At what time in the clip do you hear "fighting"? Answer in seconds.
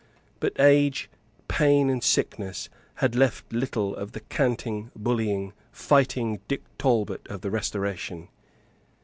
5.71-6.39